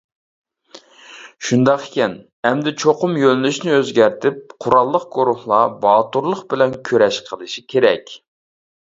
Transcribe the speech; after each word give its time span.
شۇنداق 1.47 1.83
ئىكەن 1.87 2.13
ئەمدى 2.49 2.71
چوقۇم 2.83 3.13
يۆنىلىشنى 3.23 3.75
ئۆزگەرتىپ، 3.75 4.55
قوراللىق 4.65 5.05
گۇرۇھلار 5.17 5.75
باتۇرلۇق 5.83 6.41
بىلەن 6.55 6.73
كۈرەش 6.89 7.21
قىلىشى 7.29 7.63
كېرەك. 7.75 8.11